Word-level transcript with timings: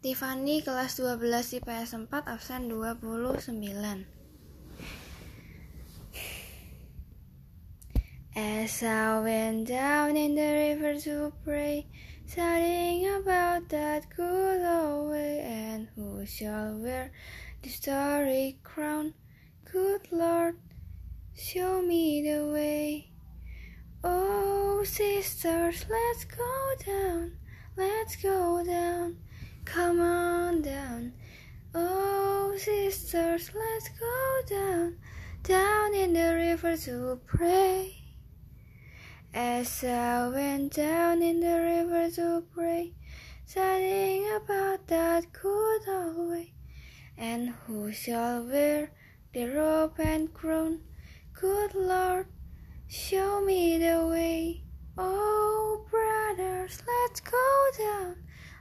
Tiffany 0.00 0.62
kelas 0.62 0.94
12 0.94 1.58
IPS 1.58 1.90
4 1.90 2.22
absen 2.30 2.70
29 2.70 4.06
As 8.36 8.82
I 8.84 9.18
went 9.18 9.66
down 9.66 10.16
in 10.16 10.36
the 10.36 10.50
river 10.54 11.00
to 11.00 11.32
pray 11.42 11.88
Studying 12.26 13.10
about 13.18 13.68
that 13.70 14.06
good 14.14 14.62
old 14.62 15.10
way 15.10 15.40
And 15.42 15.88
who 15.96 16.24
shall 16.24 16.78
wear 16.78 17.10
the 17.62 17.68
starry 17.68 18.60
crown? 18.62 19.14
Good 19.64 20.12
Lord, 20.12 20.54
show 21.34 21.82
me 21.82 22.22
the 22.22 22.46
way. 22.46 23.10
Oh 24.04 24.84
sisters, 24.84 25.86
let's 25.90 26.24
go 26.24 26.54
down 26.86 27.32
Let's 27.76 28.14
go 28.14 28.62
down 28.64 29.16
Come 29.74 30.00
on 30.00 30.62
down. 30.62 31.12
Oh, 31.74 32.54
sisters, 32.56 33.50
let's 33.54 33.90
go 34.00 34.40
down, 34.48 34.96
down 35.42 35.94
in 35.94 36.14
the 36.14 36.34
river 36.34 36.74
to 36.78 37.20
pray. 37.26 37.98
As 39.34 39.84
I 39.84 40.28
went 40.28 40.72
down 40.72 41.22
in 41.22 41.40
the 41.40 41.60
river 41.60 42.10
to 42.12 42.44
pray, 42.54 42.94
studying 43.44 44.26
about 44.36 44.86
that 44.86 45.30
good 45.34 45.82
old 45.86 46.30
way, 46.30 46.54
and 47.18 47.50
who 47.66 47.92
shall 47.92 48.44
wear 48.44 48.90
the 49.34 49.48
robe 49.48 50.00
and 50.00 50.32
crown? 50.32 50.80
Good 51.34 51.74
Lord, 51.74 52.26
show 52.86 53.44
me 53.44 53.76
the 53.76 54.06
way. 54.10 54.62
Oh, 54.96 55.84
brothers, 55.90 56.82
let's 56.86 57.20
go 57.20 57.68
down 57.76 58.16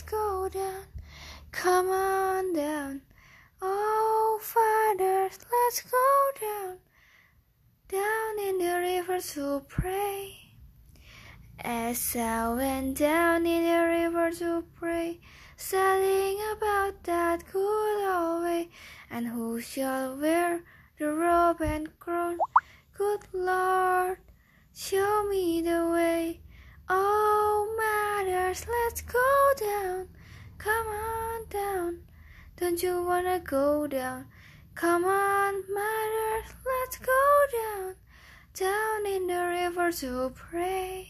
let's 0.00 0.12
go 0.12 0.48
down, 0.48 0.84
come 1.50 1.90
on 1.90 2.54
down. 2.54 3.02
Oh, 3.60 4.40
fathers, 4.40 5.38
let's 5.52 5.82
go 5.82 6.30
down, 6.40 6.78
down 7.88 8.48
in 8.48 8.58
the 8.58 8.78
river 8.78 9.20
to 9.20 9.62
pray. 9.68 10.54
As 11.62 12.16
I 12.16 12.48
went 12.54 12.96
down 12.96 13.44
in 13.44 13.64
the 13.64 13.86
river 13.86 14.30
to 14.38 14.64
pray, 14.74 15.20
studying 15.58 16.38
about 16.56 17.04
that 17.04 17.44
good 17.52 18.08
old 18.08 18.44
way, 18.44 18.70
and 19.10 19.26
who 19.26 19.60
shall 19.60 20.16
wear 20.16 20.62
the 20.98 21.12
robe 21.12 21.60
and 21.60 21.88
crown? 21.98 22.38
Good 22.96 23.20
Lord, 23.34 24.18
Show 24.72 25.26
me 25.28 25.60
the 25.60 25.90
way. 25.92 25.99
Come 30.62 30.88
on 30.88 31.46
down. 31.48 32.00
Don't 32.58 32.82
you 32.82 33.02
wanna 33.02 33.40
go 33.40 33.86
down? 33.86 34.26
Come 34.74 35.06
on, 35.06 35.54
mothers, 35.72 36.52
let's 36.66 36.98
go 36.98 37.22
down. 37.50 37.94
Down 38.52 39.06
in 39.06 39.26
the 39.26 39.40
river 39.40 39.90
to 39.90 40.30
pray. 40.34 41.08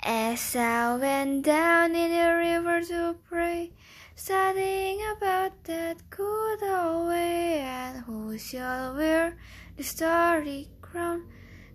As 0.00 0.54
I 0.54 0.94
went 0.94 1.44
down 1.44 1.96
in 1.96 2.12
the 2.12 2.30
river 2.38 2.82
to 2.82 3.16
pray, 3.28 3.72
studying 4.14 5.00
about 5.16 5.64
that 5.64 6.08
good 6.08 6.62
old 6.62 7.08
way, 7.08 7.58
and 7.58 8.04
who 8.04 8.38
shall 8.38 8.94
wear 8.94 9.36
the 9.76 9.82
starry 9.82 10.68
crown? 10.80 11.26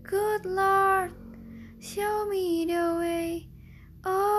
Good 0.04 0.46
Lord, 0.46 1.12
show 1.82 2.26
me 2.30 2.64
the 2.66 2.96
way. 2.98 3.50
Oh, 4.06 4.39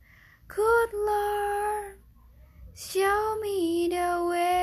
Good 0.53 0.89
Lord, 0.93 1.95
show 2.75 3.37
me 3.41 3.87
the 3.87 4.27
way. 4.29 4.60